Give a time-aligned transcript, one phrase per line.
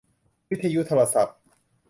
[0.49, 1.37] วิทยุโทรศัพท์